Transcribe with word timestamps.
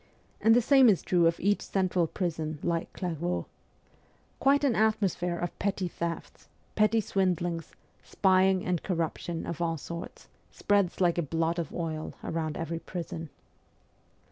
And 0.41 0.55
the 0.55 0.63
same 0.63 0.89
is 0.89 1.03
true 1.03 1.27
of 1.27 1.39
each 1.39 1.61
central 1.61 2.07
prison 2.07 2.57
like 2.63 2.91
Clair 2.91 3.13
vaux. 3.13 3.47
Quite 4.39 4.63
an 4.63 4.75
atmosphere 4.75 5.37
of 5.37 5.59
petty 5.59 5.87
thefts, 5.87 6.49
petty 6.73 6.99
swindlings, 6.99 7.75
spying 8.01 8.65
and 8.65 8.81
corruption 8.81 9.45
of 9.45 9.61
all 9.61 9.77
sorts 9.77 10.27
spreads 10.49 11.01
like 11.01 11.19
a 11.19 11.21
blot 11.21 11.59
of 11.59 11.71
oil 11.71 12.15
round 12.23 12.57
every 12.57 12.79
prison. 12.79 13.29